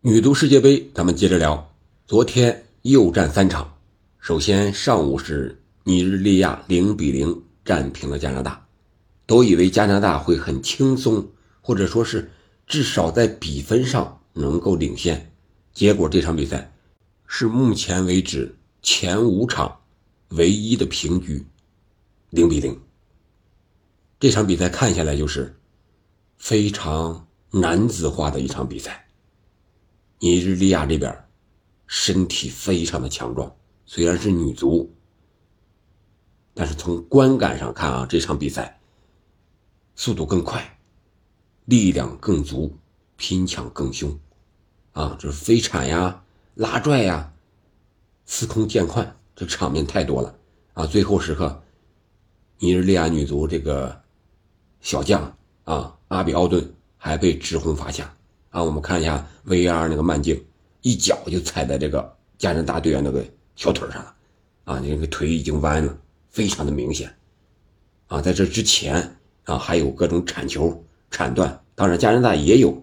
[0.00, 1.74] 女足世界杯，咱们接着聊。
[2.06, 3.76] 昨天又战三场，
[4.20, 8.64] 首先上午是尼日利亚零比零战平了加拿大，
[9.26, 11.26] 都以为加拿大会很轻松，
[11.60, 12.30] 或者说是
[12.64, 15.32] 至少在比分上能够领先。
[15.74, 16.72] 结果这场比赛
[17.26, 19.80] 是目前为止前五场
[20.28, 21.44] 唯一的平局，
[22.30, 22.80] 零比零。
[24.20, 25.58] 这场比赛看下来就是
[26.36, 29.04] 非常男子化的一场比赛。
[30.20, 31.24] 尼日利亚这边
[31.86, 33.54] 身体非常的强壮，
[33.86, 34.92] 虽然是女足，
[36.54, 38.80] 但是从观感上看啊，这场比赛
[39.94, 40.78] 速度更快，
[41.66, 42.76] 力量更足，
[43.16, 44.18] 拼抢更凶，
[44.92, 46.24] 啊，这飞铲呀、
[46.54, 47.32] 拉拽呀、
[48.26, 50.36] 司空见惯，这场面太多了
[50.74, 50.84] 啊！
[50.84, 51.62] 最后时刻，
[52.58, 54.02] 尼日利亚女足这个
[54.80, 58.12] 小将啊，阿比奥顿还被直红罚下。
[58.50, 60.42] 啊，我们看一下 VR 那个慢镜，
[60.80, 63.24] 一脚就踩在这个加拿大队员那个
[63.56, 64.14] 小腿上了，
[64.64, 65.98] 啊，那个腿已经弯了，
[66.30, 67.14] 非常的明显。
[68.06, 72.82] 啊，在这之前啊，还有各种铲球、铲断，当然加拿大也有。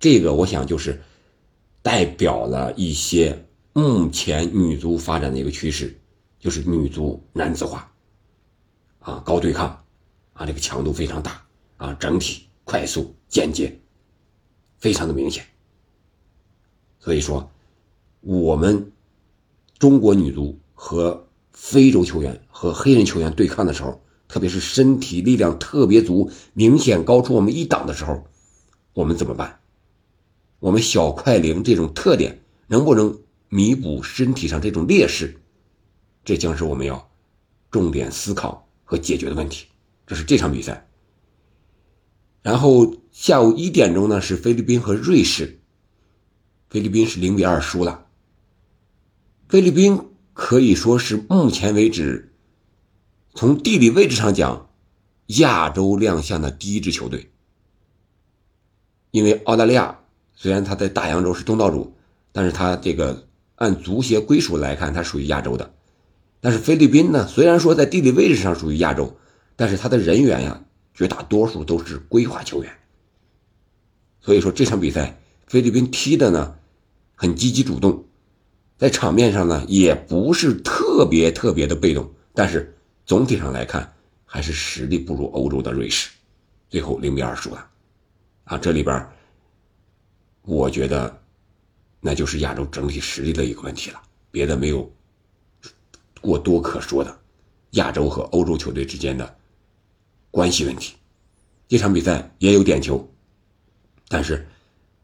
[0.00, 1.00] 这个我想就是
[1.82, 5.94] 代表了一些目前女足发展的一个趋势，
[6.38, 7.92] 就是女足男子化，
[9.00, 9.68] 啊，高对抗，
[10.32, 11.42] 啊，这个强度非常大，
[11.76, 13.78] 啊，整体快速简洁。
[14.84, 15.46] 非常的明显，
[16.98, 17.50] 所以说，
[18.20, 18.92] 我们
[19.78, 28.26] 中国女足和非洲球员和黑人球员对抗的时候，特别是身体力量特别足、明显高出我们一档的时候，
[28.92, 29.58] 我们怎么办？
[30.58, 35.40] 我们小快灵这种特点能不能弥补身体上这种劣势？
[36.26, 37.10] 这将是我们要
[37.70, 39.66] 重点思考和解决的问题。
[40.06, 40.86] 这是这场比赛。
[42.42, 45.60] 然后下午一点钟呢是菲律宾和瑞士，
[46.68, 48.06] 菲律宾是零比二输了。
[49.48, 52.34] 菲律宾可以说是目前为止，
[53.32, 54.68] 从地理位置上讲，
[55.26, 57.30] 亚洲亮相的第一支球队。
[59.12, 60.00] 因为澳大利亚
[60.34, 61.94] 虽然它在大洋洲是东道主，
[62.32, 65.72] 但是它这个按足协归属来看，它属于亚洲的。
[66.40, 69.16] 但是菲律宾呢，虽然说在地理位置上属于亚洲，
[69.54, 70.64] 但是它的人员呀。
[70.96, 72.72] 绝大多数都是规划球员，
[74.24, 76.56] 所以说这场比赛菲律宾踢的呢
[77.14, 78.06] 很积极主动，
[78.78, 82.74] 在场面上呢也不是特别特别的被动，但是
[83.04, 86.08] 总体上来看还是实力不如欧洲的瑞士，
[86.70, 87.68] 最后零比二输了，
[88.44, 89.06] 啊，这里边
[90.40, 91.22] 我觉得
[92.00, 94.90] 那就是亚洲整体实力的一个问题了，别的没有
[96.22, 97.14] 过多可说的，
[97.72, 99.36] 亚洲和欧洲球队之间的。
[100.30, 100.96] 关系问题，
[101.68, 103.08] 这场比赛也有点球，
[104.08, 104.46] 但是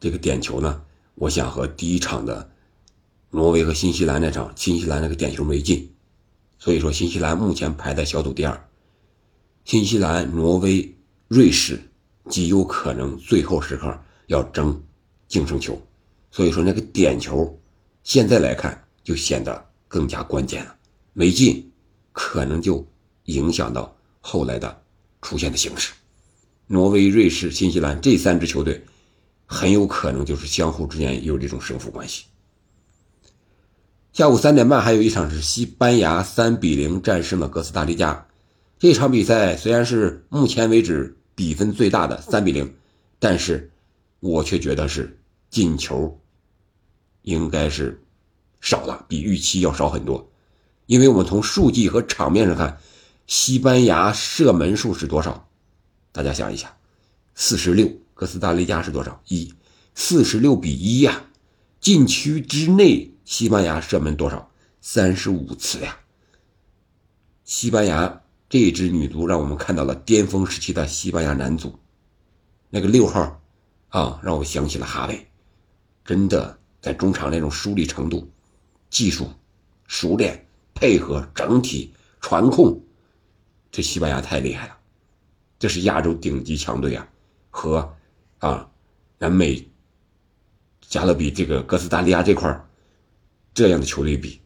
[0.00, 0.82] 这个点球呢，
[1.14, 2.50] 我想和第一场的
[3.30, 5.90] 挪威和新西兰那场，新西兰那个点球没进，
[6.58, 8.68] 所以说新西兰目前排在小组第二，
[9.64, 10.96] 新西兰、挪威、
[11.28, 11.80] 瑞士
[12.28, 14.82] 极有可能最后时刻要争
[15.26, 15.80] 净胜球，
[16.30, 17.58] 所以说那个点球
[18.02, 20.76] 现在来看就显得更加关键了，
[21.12, 21.70] 没进
[22.12, 22.86] 可能就
[23.24, 24.82] 影响到后来的。
[25.20, 25.92] 出现的形势，
[26.68, 28.84] 挪威、瑞士、新西兰这三支球队
[29.46, 32.26] 很有可能就是相互之间有这种胜负关系。
[34.12, 38.26] 下午三点半还有一场是西班牙三比零战胜了哥斯达黎加。
[38.78, 42.74] 这场比赛虽然是目前为止比分最大的三比零，
[43.18, 43.70] 但是
[44.20, 45.18] 我却觉得是
[45.50, 46.20] 进球
[47.22, 48.00] 应该是
[48.60, 50.30] 少了，比预期要少很多。
[50.86, 52.78] 因为我们从数据和场面上看。
[53.30, 55.47] 西班牙射门数是多少？
[56.18, 56.76] 大家想一下，
[57.36, 57.88] 四十六。
[58.12, 59.22] 哥斯达黎加是多少？
[59.28, 59.54] 一，
[59.94, 61.26] 四十六比一呀。
[61.78, 64.50] 禁区之内，西班牙射门多少？
[64.80, 65.96] 三十五次呀。
[67.44, 71.78] 西班牙这支女足让我们看到了巅峰时期的西班牙男足，
[72.68, 73.40] 那个六号
[73.90, 75.24] 啊，让我想起了哈维，
[76.04, 78.28] 真的在中场那种梳理程度、
[78.90, 79.30] 技术、
[79.86, 82.82] 熟练、配合、整体传控。
[83.70, 84.77] 这西班牙太厉害了，
[85.58, 87.08] 这是亚洲顶级强队啊，
[87.50, 87.94] 和
[88.38, 88.68] 啊
[89.18, 89.68] 南美
[90.80, 92.64] 加勒比这个哥斯达黎加这块
[93.52, 94.40] 这样的球队比，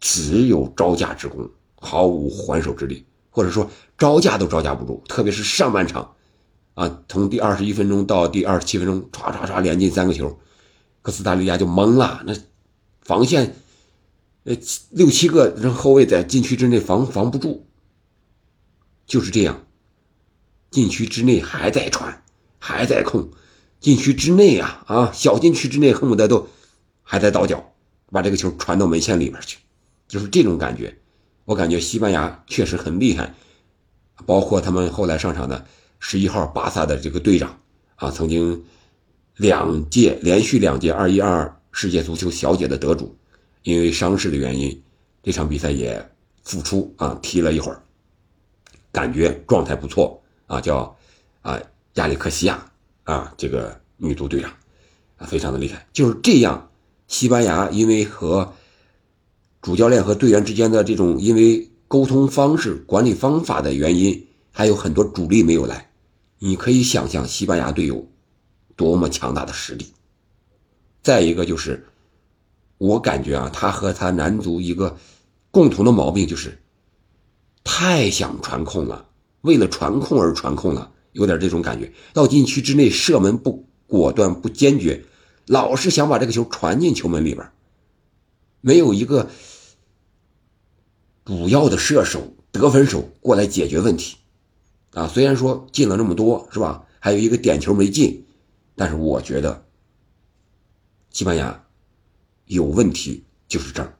[0.00, 5.02] 只有招架之功，毫无还手之力，或者说招架都招架不住。
[5.08, 6.14] 特别是上半场，
[6.74, 10.38] 啊，从第二十一分钟到第二十七分钟，唰唰唰连进三个球，
[11.00, 12.34] 哥斯达黎加就懵了，那
[13.00, 13.56] 防线。
[14.44, 14.56] 呃，
[14.90, 17.66] 六七个人后卫在禁区之内防防不住，
[19.08, 19.64] 就是这样。
[20.70, 22.22] 禁区之内还在传，
[22.58, 23.30] 还在控，
[23.80, 26.46] 禁区之内啊啊，小禁区之内恨不得都
[27.02, 27.72] 还在倒脚，
[28.12, 29.58] 把这个球传到门线里边去，
[30.06, 30.96] 就是这种感觉。
[31.46, 33.34] 我感觉西班牙确实很厉害，
[34.26, 35.66] 包括他们后来上场的
[35.98, 37.58] 十一号巴萨的这个队长
[37.96, 38.62] 啊，曾经
[39.36, 43.16] 两届连续两届二一二二世界足球小姐的得主，
[43.62, 44.82] 因为伤势的原因，
[45.22, 46.10] 这场比赛也
[46.42, 47.82] 复出啊，踢了一会儿，
[48.92, 50.96] 感觉状态不错啊，叫
[51.42, 51.60] 啊
[51.94, 52.70] 亚历克西亚
[53.04, 54.50] 啊，这个女足队长
[55.16, 55.86] 啊，非常的厉害。
[55.92, 56.70] 就是这样，
[57.06, 58.54] 西班牙因为和
[59.60, 65.90] 主教练和队员之间的这种因为沟通方式、管理方法的原因，还有很多主力没有来。
[66.38, 68.06] 你可以想象西班牙队有
[68.76, 69.92] 多么强大的实力。
[71.02, 71.88] 再一个就是，
[72.76, 74.96] 我感觉啊，他和他男足一个
[75.50, 76.56] 共同的毛病就是
[77.70, 79.10] 太想传控了，
[79.42, 81.92] 为了传控而传控了，有点这种感觉。
[82.14, 85.04] 到禁区之内射门不果断、不坚决，
[85.44, 87.50] 老是想把这个球传进球门里边。
[88.62, 89.28] 没有一个
[91.26, 94.16] 主要的射手、得分手过来解决问题，
[94.94, 96.86] 啊，虽然说进了那么多，是吧？
[97.00, 98.24] 还有一个点球没进，
[98.74, 99.66] 但是我觉得
[101.10, 101.66] 西班牙
[102.46, 103.94] 有问题就是这儿，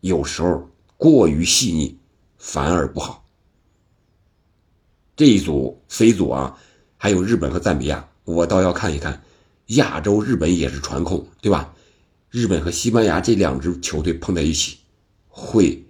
[0.00, 1.98] 有时候过于细腻
[2.46, 3.24] 反而不好。
[5.16, 6.58] 这一组 C 组啊，
[6.98, 9.22] 还有日本和赞比亚，我倒要看一看
[9.68, 11.74] 亚洲日本也是传控，对吧？
[12.28, 14.76] 日本和西班牙这两支球队碰在一起，
[15.26, 15.82] 会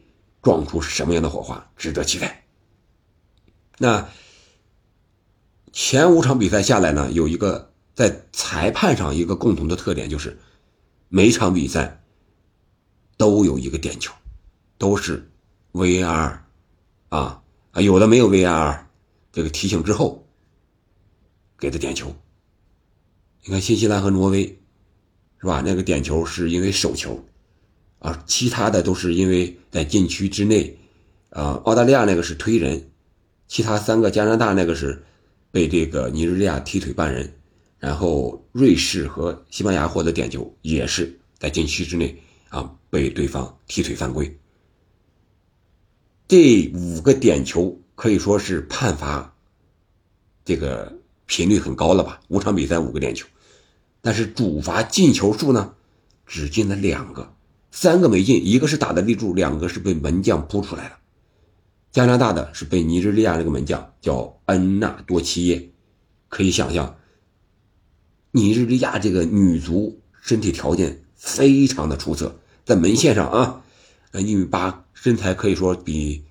[0.42, 1.68] 撞出什么样的火花？
[1.76, 2.46] 值得期待。
[3.78, 4.08] 那
[5.72, 10.38] 前五场比赛下来呢，有一个在裁判上一个共同的特点，就是
[11.08, 12.04] 每场比赛
[13.16, 14.12] 都有一个点球，
[14.78, 15.28] 都是
[15.72, 16.43] VR
[17.16, 18.88] 啊啊，有的没有 V R，
[19.32, 20.26] 这个提醒之后
[21.58, 22.14] 给的点球。
[23.44, 24.58] 你看新西兰和挪威。
[25.36, 25.62] 是吧？
[25.62, 27.22] 那个点球是因为手球，
[27.98, 30.74] 啊，其他的都是因为在禁区之内，
[31.28, 32.90] 啊，澳大利亚那个是推人，
[33.46, 35.04] 其他三个加拿大那个是
[35.50, 37.30] 被这个尼日利亚踢腿绊人，
[37.78, 42.18] 然后瑞士和西班牙获得点球也是在禁区之内
[42.48, 44.34] 啊被对方踢腿犯规。
[46.26, 49.34] 这五个点球可以说是判罚，
[50.44, 52.20] 这个频率很高了吧？
[52.28, 53.26] 五场比赛五个点球。
[54.00, 55.74] 但是主罚进球数呢，
[56.26, 57.34] 只进了两个，
[57.70, 60.98] 三个没进，一个是打的立柱，两个是被门将扑出来了。
[61.92, 65.70] 加拿大的是被尼日利亚那个门将叫恩纳多齐耶，
[66.28, 66.96] 可以想象，
[68.30, 73.62] 尼日利亚这个女足身体条件非常的出色，在门线上啊，
[74.10, 76.24] 呃一米八，身材可以说比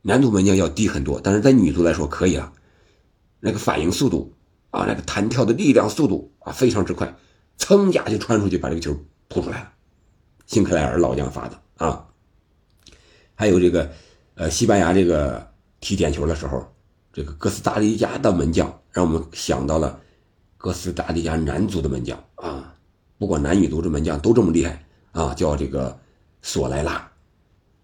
[0.00, 2.50] 男足门将要低很多，但是在女足来说可以了，
[3.38, 4.32] 那个反应速度。
[4.70, 7.14] 啊，那个弹跳的力量、速度啊，非常之快，
[7.58, 8.98] 噌一下就穿出去，把这个球
[9.28, 9.72] 扑出来了。
[10.46, 12.08] 辛克莱尔老将发的啊。
[13.34, 13.92] 还有这个，
[14.36, 16.66] 呃，西班牙这个踢点球的时候，
[17.12, 20.00] 这个哥斯达黎加的门将让我们想到了
[20.56, 22.74] 哥斯达黎加男足的门将啊，
[23.18, 26.00] 不管男女足的门将都这么厉害啊，叫这个
[26.40, 27.11] 索莱拉。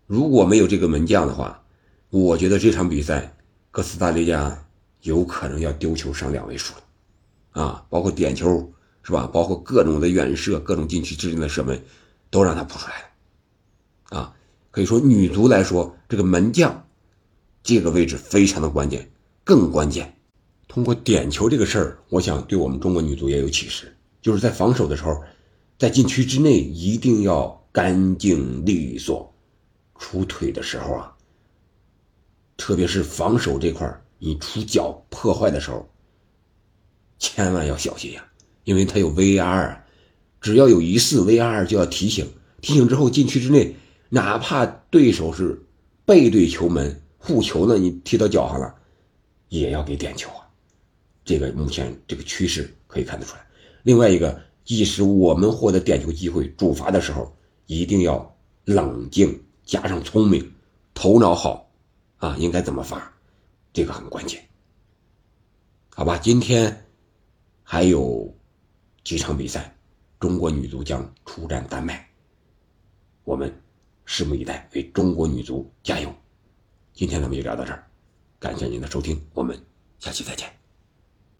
[0.08, 1.62] 如果没有这个门将的话，
[2.10, 3.36] 我觉得这场比赛
[3.70, 4.64] 哥斯达黎加。
[5.02, 9.30] 有可能要丢球上两位数了，啊，包括点球是吧？
[9.32, 11.80] 包括各种的远射、各种禁区之内的射门，
[12.30, 12.94] 都让他扑出来
[14.10, 14.34] 了，啊，
[14.72, 16.84] 可以说女足来说，这个门将
[17.62, 19.08] 这个位置非常的关键，
[19.44, 20.16] 更关键。
[20.66, 25.22] 通过点球这个事儿，我想对我们中国女足也有启示，就是在防守的时候，
[25.78, 29.32] 在禁区之内一定要干净利索，
[29.98, 31.14] 出腿的时候啊，
[32.56, 34.02] 特别是防守这块。
[34.20, 35.88] 你出脚破坏的时候，
[37.18, 38.26] 千万要小心呀，
[38.64, 39.84] 因为它有 VR，啊
[40.40, 42.26] 只要有疑似 VR 就要提醒，
[42.60, 43.76] 提醒之后禁区之内，
[44.08, 45.64] 哪怕对手是
[46.04, 48.74] 背对球门护球呢，你踢到脚上了，
[49.48, 50.48] 也要给点球啊。
[51.24, 53.46] 这个目前这个趋势可以看得出来。
[53.82, 57.36] 另外一个，即使我们获得点球机会主罚的时候，
[57.66, 60.50] 一定要冷静加上聪明，
[60.94, 61.70] 头脑好
[62.16, 63.12] 啊，应该怎么罚？
[63.70, 64.42] 这个很关键，
[65.94, 66.16] 好吧？
[66.16, 66.86] 今天
[67.62, 68.34] 还有
[69.04, 69.76] 几场比赛，
[70.18, 72.08] 中国女足将出战丹麦，
[73.24, 73.54] 我们
[74.06, 76.10] 拭目以待，为中国女足加油！
[76.94, 77.86] 今天咱们就聊到这儿，
[78.38, 79.54] 感谢您的收听，我们
[79.98, 80.50] 下期再见。